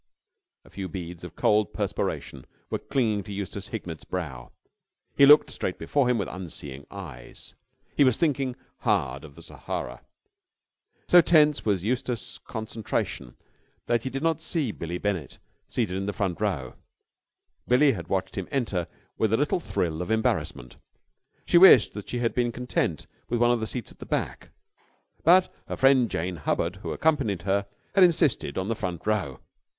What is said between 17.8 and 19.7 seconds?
had watched him enter with a little